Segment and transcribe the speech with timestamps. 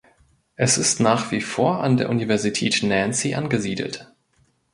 [0.55, 4.11] Es ist nach wie vor an der Universität Nancy angesiedelt.